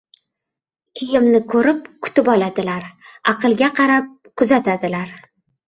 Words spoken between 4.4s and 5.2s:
kuzatadilar.